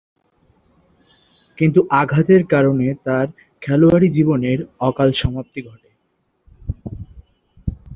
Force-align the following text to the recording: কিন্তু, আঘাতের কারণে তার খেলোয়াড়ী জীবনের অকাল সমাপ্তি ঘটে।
কিন্তু, 1.57 1.79
আঘাতের 1.91 2.43
কারণে 2.47 2.93
তার 3.03 3.27
খেলোয়াড়ী 3.61 4.07
জীবনের 4.09 4.59
অকাল 4.79 5.09
সমাপ্তি 5.11 5.61
ঘটে। 5.61 5.89